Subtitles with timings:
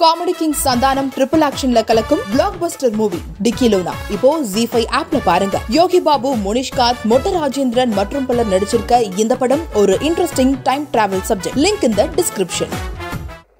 [0.00, 5.56] Comedy king Santhanam triple ஆக்ஷன்ல கலக்கும் blockbuster movie Dikkiloona இப்போ ஜி ஃபைவ் ஆப்ல பாருங்க.
[5.76, 11.60] யோகி பாபு முனிஷ்காந்த் மொட்ட ராஜேந்திரன் மற்றும் பலர் நடிச்சிருக்க இந்த படம் ஒரு interesting time travel subject
[11.64, 12.72] link இந்த டிஸ்கிரிப்ஷன்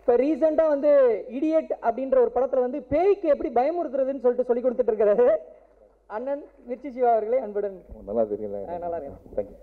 [0.01, 0.91] இப்போ ரீசெண்டாக வந்து
[1.39, 5.29] இடியட் அப்படின்ற ஒரு படத்தில் வந்து பேய்க்கு எப்படி பயமுறுத்துறதுன்னு சொல்லிட்டு சொல்லி கொடுத்துட்டு இருக்காரு.
[6.11, 7.77] அண்ணன் மிர்ச்சி சிவா அவர்களே அன்புடன்.
[8.09, 9.19] நல்லா தெரியல நல்லா இருக்கேன்.
[9.37, 9.59] தேங்க்யூ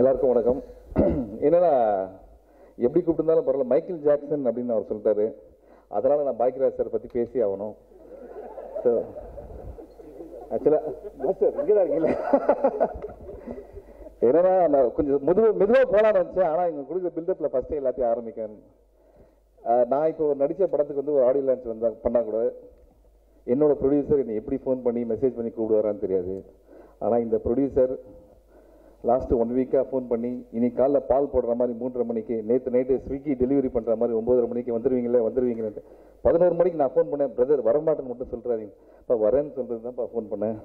[0.00, 0.60] எல்லாருக்கும் வணக்கம்.
[1.46, 1.72] என்னன்னா
[2.84, 3.70] எப்படி கூப்பிட்டுருந்தாலும் பரவாயில்ல.
[3.72, 5.26] மைக்கேல் ஜாக்சன் அப்படின்னு அவர் சொல்லிட்டாரு.
[5.96, 7.74] அதனால நான் பாக்கியராஜ் சார் பற்றி பேசி ஆகணும்.
[8.82, 8.92] ஸோ
[10.54, 10.92] ஆக்சுவலாக
[11.24, 12.14] மாஸ்டர் இங்கே தான் இருக்கீங்களா.
[14.26, 16.50] என்னன்னா நான் கொஞ்சம் மெதுவாக மெதுவாக போகலான்னு நினச்சேன்.
[16.52, 18.56] ஆனால் இங்கே கொடுக்குற பில்டப்பில் ஃபஸ்ட்டே எல்லாத்தையும் ஆரம்பிக்கேன்
[19.92, 22.38] நான் இப்போ ஒரு நடித்த படத்துக்கு வந்து ஒரு ஆடியோ லான்ச் வந்தா பண்ணால் கூட
[23.46, 26.34] என்னோட ப்ரொடியூசர் என்னை எப்படி ஃபோன் பண்ணி மெசேஜ் பண்ணி கூப்பிடுவாரான்னு தெரியாது.
[27.04, 27.92] ஆனால் இந்த ப்ரொடியூசர்
[29.08, 33.32] லாஸ்ட்டு ஒன் வீக்காக ஃபோன் பண்ணி இன்னைக்கு காலைல பால் போடுற மாதிரி மூன்றரை மணிக்கு நேற்று நைட்டு ஸ்விக்கி
[33.40, 35.82] டெலிவரி பண்ணுற மாதிரி ஒம்பதரை மணிக்கு வந்துருவீங்களே வந்துருவீங்களேன்ட்டு.
[36.26, 40.56] பதினோரு மணிக்கு நான் ஃபோன் பண்ணேன் பிரதர் வரமாட்டேன்னு மட்டும் சொல்கிறாதீங்க இப்போ வரேன்னு சொல்கிறது தான்ப்பா ஃபோன் பண்ணேன்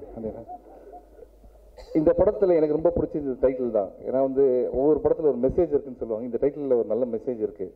[1.97, 3.89] இந்த படத்தில் எனக்கு ரொம்ப பிடிச்சது டைட்டில் தான்.
[4.07, 4.43] ஏன்னா வந்து
[4.79, 6.25] ஒவ்வொரு படத்தில் ஒரு மெசேஜ் இருக்குன்னு சொல்லுவாங்க.
[6.29, 7.73] இந்த டைட்டிலில் ஒரு நல்ல மெசேஜ் இருக்குது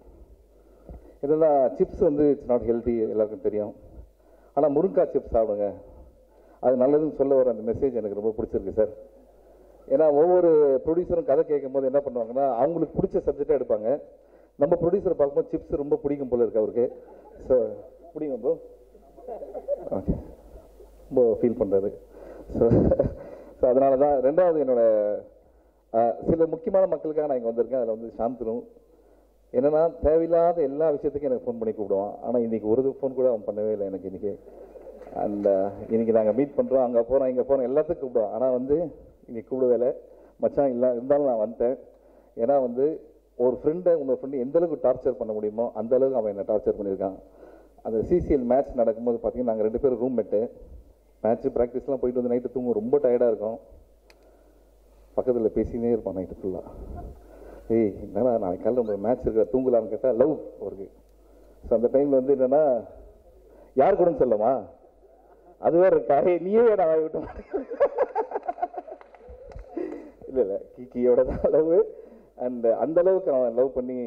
[1.23, 3.73] என்னன்னா சிப்ஸ் வந்து இட்ஸ் நாட் ஹெல்த்தி எல்லாருக்கும் தெரியும்.
[4.57, 5.67] ஆனால் முருங்காய் சிப்ஸ் சாப்பிடுங்க.
[6.65, 8.93] அது நல்லதுன்னு சொல்ல வர அந்த மெசேஜ் எனக்கு ரொம்ப பிடிச்சிருக்கு சார்.
[9.93, 10.49] ஏன்னா ஒவ்வொரு
[10.85, 13.87] ப்ரொடியூசரும் கதை கேட்கும் போது என்ன பண்ணுவாங்கன்னா அவங்களுக்கு பிடிச்ச சப்ஜெக்டாக எடுப்பாங்க.
[14.61, 16.85] நம்ம ப்ரொடியூசர் பார்க்கும்போது சிப்ஸ் ரொம்ப பிடிக்கும் போல இருக்கு அவருக்கு.
[17.47, 17.55] ஸோ
[18.13, 18.53] பிடிக்கும் ப்ரோ
[19.97, 20.13] ஓகே
[21.09, 21.89] ரொம்ப ஃபீல் பண்ணுறாரு
[22.57, 22.63] ஸோ
[23.59, 24.83] ஸோ அதனால தான் ரெண்டாவது என்னோட
[26.29, 27.81] சில முக்கியமான மக்களுக்காக நான் இங்கே வந்திருக்கேன்.
[27.81, 28.63] அதில் வந்து சாந்தனும்
[29.57, 32.13] என்னன்னா தேவையில்லாத எல்லா விஷயத்துக்கும் எனக்கு ஃபோன் பண்ணி கூப்பிடுவான்.
[32.25, 34.09] ஆனால் இன்றைக்கி ஒரு ஃபோன் கூட அவன் பண்ணவே இல்லை எனக்கு.
[34.11, 34.31] இன்றைக்கி
[35.23, 35.49] அந்த
[35.93, 38.33] இன்றைக்கி நாங்கள் மீட் பண்ணுறோம் அங்கே போகிறோம் இங்கே போகிறோம் எல்லாத்துக்கும் கூப்பிடுவான்.
[38.37, 38.77] ஆனால் வந்து
[39.29, 39.89] இன்னைக்கு கூப்பிடவே
[40.43, 41.75] மச்சான் இல்லை இருந்தாலும் நான் வந்துட்டேன்.
[42.41, 42.85] ஏன்னா வந்து
[43.45, 47.17] ஒரு ஃப்ரெண்டை உங்கள் ஃப்ரெண்டு எந்த அளவுக்கு டார்ச்சர் பண்ண முடியுமோ அந்த அளவுக்கு அவன் என்னை டார்ச்சர் பண்ணியிருக்கான்.
[47.87, 50.41] அந்த சிசிஎல் மேட்ச் நடக்கும்போது பார்த்தீங்கன்னா நாங்கள் ரெண்டு பேரும் ரூம்மேட்டு
[51.23, 53.57] மேட்ச்சு ப்ராக்டிஸ்லாம் போயிட்டு வந்து நைட்டு தூங்கும் ரொம்ப டயர்டாக இருக்கும்.
[55.17, 56.67] பக்கத்தில் பேசினே இருப்பான் நைட்டு ஃபுல்லாக
[57.77, 60.87] ஏய் என்னடா நாளைக்கு காலையில் ஒரு மேட்ச் இருக்கிற தூங்கலான்னு கேட்டால் லவ் அவருக்கு.
[61.67, 62.63] ஸோ அந்த டைமில் வந்து என்னென்னா
[63.81, 64.51] யார் கூடன்னு சொல்லமா
[65.67, 66.17] அது வேற இருக்கா?
[66.45, 67.19] நீயே நான் வாய் விட்டு
[70.31, 71.77] இல்லை இல்லை கிக்கியோட தான் அளவு.
[72.45, 73.97] அண்ட் அந்த அளவுக்கு அவன் லவ் பண்ணி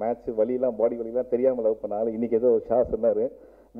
[0.00, 3.24] மேட்ச் வழியெல்லாம் பாடி வழியெல்லாம் தெரியாமல் லவ் பண்ணாலும் இன்னைக்கு ஏதோ ஷா சொன்னார்.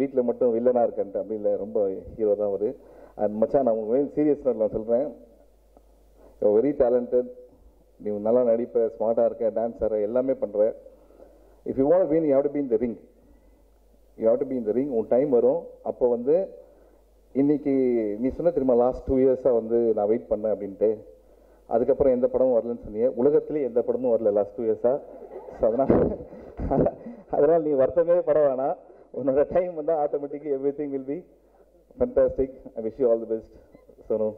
[0.00, 1.78] வீட்டில் மட்டும் வில்லனாக இருக்கன்ட்டு அப்படி இல்லை ரொம்ப
[2.16, 2.68] ஹீரோ தான் அவர்.
[3.22, 5.08] அண்ட் மச்சான் நான் உங்களுக்கு சீரியஸ் நான் சொல்கிறேன்
[6.56, 7.30] வெரி டேலண்டட்
[8.00, 10.62] நீ நல்லா நடிப்ப ஸ்மார்ட்டாக இருக்க டான்ஸ் ஆடுற எல்லாமே பண்ணுற
[11.70, 12.98] if you want win you have to be the ring
[14.18, 15.60] you have to be the ring உன் டைம் வரும்.
[15.90, 16.36] அப்போ வந்து
[17.34, 17.74] இன்னைக்கு
[18.22, 20.90] நீ சொன்ன தெரியுமா லாஸ்ட் டூ இயர்ஸாக வந்து நான் வெயிட் பண்ணேன் அப்படின்ட்டு.
[21.74, 23.08] அதுக்கப்புறம் எந்த படமும் வரலன்னு சொன்னீங்க.
[23.20, 24.96] உலகத்திலே எந்த படமும் வரல லாஸ்ட் டூ இயர்ஸாக
[25.58, 25.92] ஸோ அதனால்
[27.36, 28.76] அதனால் நீ வருத்தமே பட வேணாம்.
[29.18, 31.18] உன்னோட டைம் வந்தால் automatically everything will be
[31.98, 33.54] fantastic I wish you all the best
[34.08, 34.28] Sonu.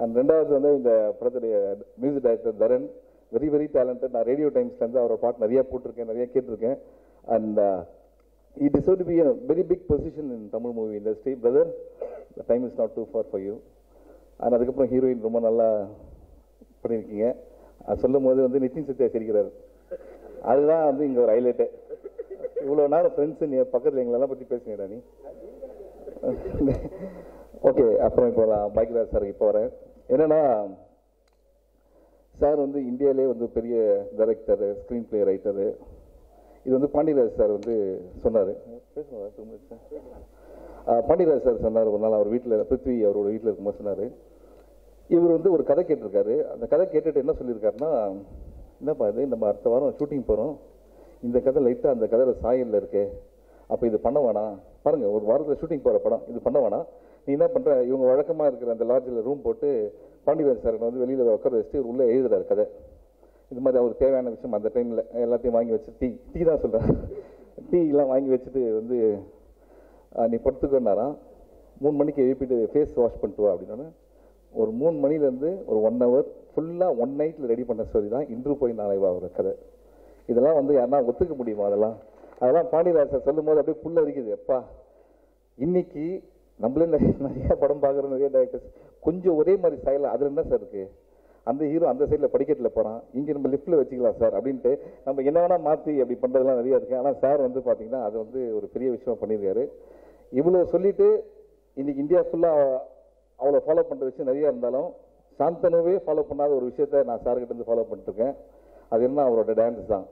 [0.00, 1.54] And ரெண்டாவது வந்து இந்த படத்துடைய
[2.02, 2.86] music director Dharan.
[3.32, 6.78] Very very talented நான் ரேடியோ டைம்ஸ்லேருந்து அவரோட பாட்டு நிறைய போட்டிருக்கேன் நிறைய கேட்டிருக்கேன்.
[7.34, 7.60] And
[8.56, 11.70] I deserve to be a very big position in Tamil movie industry brother
[12.38, 13.54] the time is not too far far you
[14.42, 15.68] and அதுக்கப்புறம் ஹீரோயின் ரொம்ப நல்லா
[16.84, 17.28] பண்ணியிருக்கீங்க
[17.86, 19.50] அது சொல்லும் போது வந்து நிதின் சத்யா சிரிக்கிறார்.
[20.50, 21.66] அதுதான் வந்து இங்கே ஒரு ஹைலைட்டு
[22.64, 24.98] இவ்வளோ நேரம் ஃப்ரெண்ட்ஸு நீ பக்கத்தில் எங்களெல்லாம் பற்றி பேசுனீடா நீ.
[27.68, 29.70] ஓகே அப்புறம் இப்போ நான் பாக்கியராஜ் சார் இப்போ வரேன்.
[30.12, 30.40] என்னன்னா
[32.40, 33.76] சார் வந்து இந்தியாவிலே வந்து பெரிய
[34.18, 35.66] டைரக்டர் ஸ்க்ரீன் பிளே ரைட்டரு
[36.66, 37.74] இது வந்து பாண்டியராஜ் சார் வந்து
[38.24, 38.52] சொன்னார்.
[41.08, 41.90] பாண்டியராஜ் சார் சொன்னார்.
[41.92, 44.04] ஒரு நாள் அவர் வீட்டில் பிருத்வி அவரோட வீட்டில் இருக்கும்போது சொன்னார்.
[45.14, 46.34] இவர் வந்து ஒரு கதை கேட்டிருக்காரு.
[46.52, 47.90] அந்த கதை கேட்டுட்டு என்ன சொல்லியிருக்காருன்னா
[48.80, 49.22] என்னப்பா இது?
[49.32, 50.54] நம்ம அடுத்த வாரம் ஷூட்டிங் போகிறோம்
[51.26, 53.04] இந்த கதை லைட்டாக அந்த கதையில் சாயலில் இருக்கே.
[53.72, 54.54] அப்போ இது பண்ண வேணாம்.
[54.84, 56.22] பாருங்க ஒரு வாரத்தில் ஷூட்டிங் போகிற படம்.
[56.30, 56.86] இது பண்ண வேணாம்.
[57.26, 59.68] நீ என்ன பண்ணுற இவங்க வழக்கமாக இருக்கிற அந்த லாட்ஜில் ரூம் போட்டு
[60.26, 62.64] பாண்டியராஜ் சார் வந்து வெளியில் உட்கார வச்சுட்டு உள்ளே எழுதுறாரு கதை.
[63.52, 66.90] இது மாதிரி அவருக்கு தேவையான விஷயம் அந்த டைமில் எல்லாத்தையும் வாங்கி வச்சு டீ டீ தான் சொல்கிறேன்
[67.70, 68.98] டீ எல்லாம் வாங்கி வச்சுட்டு வந்து
[70.32, 71.14] நீ படுத்துக்கோனாராம்
[71.82, 73.88] மூணு மணிக்கு எழுப்பிட்டு ஃபேஸ் வாஷ் பண்ணிட்டு வா அப்படின்னா
[74.60, 78.80] ஒரு மூணு மணிலேருந்து ஒரு ஒன் ஹவர் ஃபுல்லாக ஒன் நைட்டில் ரெடி பண்ண ஸ்டோரி தான் இன்று போய்
[78.80, 79.52] நாளைவா ஒரு கதை.
[80.30, 81.96] இதெல்லாம் வந்து யாருன்னா ஒத்துக்க முடியுமா அதெல்லாம்?
[82.40, 84.30] அதெல்லாம் பாண்டியராஜ் சொல்லும் போது அப்படியே புல்ல அரிக்குது.
[84.38, 84.58] எப்பா
[85.58, 86.04] இன்னைக்கு
[86.60, 88.68] நம்மளே நிறைய படம் பார்க்குற நிறைய டேரக்டர்ஸ்
[89.06, 90.90] கொஞ்சம் ஒரே மாதிரி ஸ்டைலில் அதில் என்ன சார் இருக்குது
[91.46, 94.72] அந்த ஹீரோ அந்த சைடில் படிக்கட்டில் போகிறான் இங்கே நம்ம லிஃப்ட்டில் வச்சுக்கலாம் சார் அப்படின்ட்டு
[95.06, 98.66] நம்ம என்ன வேணால் மாற்றி அப்படி பண்ணுறதுலாம் நிறையா இருக்குது ஆனால் சார் வந்து பார்த்தீங்கன்னா அது வந்து ஒரு
[98.74, 99.64] பெரிய விஷயமா பண்ணியிருக்காரு.
[100.32, 101.08] இவ்வளோ சொல்லிவிட்டு
[101.76, 102.78] இன்றைக்கி இந்தியா ஃபுல்லாக
[103.42, 104.88] அவ்வளோ ஃபாலோ பண்ணுற விஷயம் நிறையா இருந்தாலும்
[105.38, 108.34] சாந்தனுவே ஃபாலோ பண்ணாத ஒரு விஷயத்த நான் சார்கிட்ட இருந்து ஃபாலோ பண்ணிட்டுருக்கேன்.
[108.92, 110.06] அது என்ன அவரோட டான்ஸ் தான்.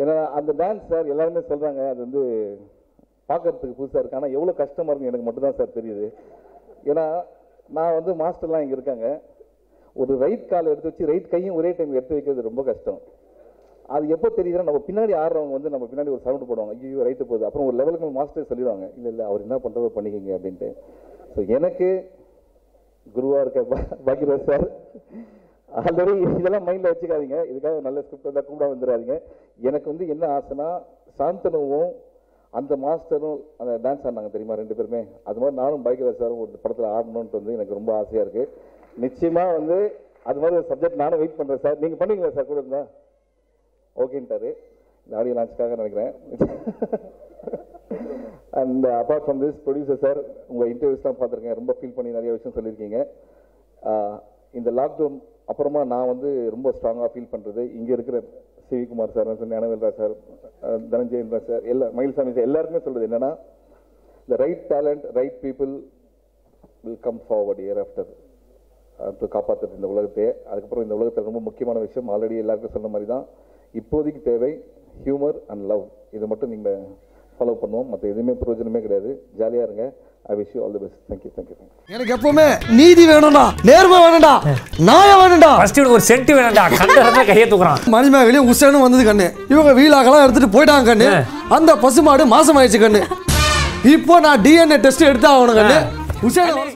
[0.00, 2.22] ஏன்னா அந்த டான்ஸ் சார் எல்லாருமே சொல்கிறாங்க அது வந்து
[3.30, 4.18] பார்க்கறதுக்கு புதுசாக இருக்கு.
[4.18, 6.06] ஆனால் எவ்வளோ கஷ்டமாக இருக்குது எனக்கு மட்டும்தான் சார் தெரியுது.
[6.90, 7.04] ஏன்னா
[7.76, 9.06] நான் வந்து மாஸ்டர்லாம் இங்கே இருக்காங்க.
[10.00, 13.00] ஒரு ரைட் கால் எடுத்து வச்சு ரைட் கையும் ஒரே டைம் எடுத்து வைக்கிறது ரொம்ப கஷ்டம்.
[13.94, 16.74] அது எப்போ தெரியுதுன்னா நம்ம பின்னாடி ஆடுறவங்க வந்து நம்ம பின்னாடி ஒரு சவுண்ட் போடுவாங்க.
[16.86, 17.44] ஐயோ ரைட்டு போகுது.
[17.48, 18.86] அப்புறம் ஒரு லெவலுக்கு மாஸ்டர் சொல்லிடுவாங்க.
[18.98, 20.70] இல்லை இல்லை அவர் என்ன பண்ணுறதோ பண்ணிக்கங்க அப்படின்ட்டு.
[21.34, 21.88] ஸோ எனக்கு
[23.14, 24.68] குருவா இருக்க பா- சார்.
[25.76, 27.44] ஆல்ரெடி இதெல்லாம் மைண்டில் வச்சுக்காதீங்க.
[27.52, 29.22] இதுக்காக நல்ல ஸ்கிரிப்ட் இருந்தால் கூட வந்துடாதீங்க.
[29.60, 30.82] எனக்கு வந்து என்ன ஆசைனா
[31.18, 31.92] சாந்தனுவும்
[32.50, 35.04] அந்த மாஸ்டரும் அந்த டான்ஸ் ஆடினாங்க தெரியுமா ரெண்டு பேருமே?
[35.24, 38.48] அது மாதிரி நானும் பாக்யராஜ் சாரும் ஒரு படத்தில் ஆடணுன்ட்டு வந்து எனக்கு ரொம்ப ஆசையாக இருக்குது
[38.96, 41.78] நிச்சயமாக வந்து அது மாதிரி ஒரு சப்ஜெக்ட் நானும் வெயிட் பண்ணுறேன் சார்.
[41.78, 42.46] நீங்கள் பண்ணுவீங்களா சார்?
[42.46, 42.86] கூட இருந்தா?
[43.96, 44.52] ஓகேன்ட்டாரு
[45.06, 46.12] இந்த ஆடியோ லான்ச்சுக்காக நினைக்கிறேன்.
[48.58, 50.20] And apart from this producer sir
[50.52, 51.58] உங்கள் இன்டர்வியூஸ்லாம் பார்த்துருக்கேன்.
[51.60, 53.00] ரொம்ப ஃபீல் பண்ணி நிறைய விஷயம் சொல்லியிருக்கீங்க.
[53.82, 54.14] Uh,
[54.58, 55.16] இந்த லாக்டவுன்
[55.52, 58.18] அப்புறமா நான் வந்து ரொம்ப ஸ்ட்ராங்காக ஃபீல் பண்ணுறது இங்கே இருக்கிற
[58.68, 60.14] சிவிகுமார் சார் ஞானவேல்ரா சார்
[60.92, 63.30] தனஞ்சயன்ரா சார் எல்லா மயில்சாமி சார் எல்லாருக்குமே சொல்கிறது என்னன்னா
[64.22, 65.72] இந்த right talent right people
[66.86, 68.10] will come forward year after
[68.98, 70.30] அடுத்து காப்பாற்றுறது இந்த உலகத்தையே.
[70.50, 73.24] அதுக்கப்புறம் இந்த உலகத்தில் ரொம்ப முக்கியமான விஷயம் ஆல்ரெடி எல்லாருக்கும் சொன்ன மாதிரி தான்
[73.74, 74.52] இப்போதைக்கு தேவை
[75.04, 75.84] ஹியூமர் அண்ட் லவ்
[76.18, 76.82] இது மட்டும் நீங்கள்
[77.38, 77.88] ஃபாலோ பண்ணுவோம்.
[77.92, 79.10] மற்ற எதுவுமே பிரயோஜனமே கிடையாது.
[79.40, 79.84] ஜாலியாக இருங்க.
[80.30, 82.46] I wish you all the best thank you thank you thank you எனக்கு எப்பவுமே
[82.78, 84.32] நீதி வேணும்டா நேர்மை வேணும்டா
[84.88, 85.52] நியாயம் வேணும்டா.
[85.60, 86.64] ஃபர்ஸ்ட் ஒரு சென்ட் வேணாம்டா.
[86.80, 87.80] கண்ட இடத்துல கையை தூக்குறான்.
[87.94, 89.28] மணிமேகலையும் உசேனும் வந்தது கண்ணு.
[89.52, 91.08] இவங்க வீலாக்கெல்லாம் எடுத்துட்டு போயிட்டாங்க கண்ணு.
[91.58, 93.02] அந்த பசுமாடு மாசம் ஆயிடுச்சு கண்ணு.
[93.94, 95.78] இப்போ நான் டிஎன்ஏ டெஸ்ட் எடுத்து ஆகணும் கண்ணு.
[96.28, 96.52] உசேனை